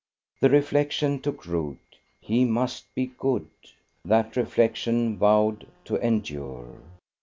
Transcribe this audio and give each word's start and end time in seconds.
The 0.39 0.49
reflection 0.49 1.19
took 1.19 1.45
root. 1.45 1.77
"He 2.19 2.43
must 2.43 2.91
be 2.95 3.11
good...!" 3.19 3.47
That 4.03 4.35
reflection 4.35 5.15
vowed 5.15 5.67
to 5.85 5.97
endure. 6.03 6.79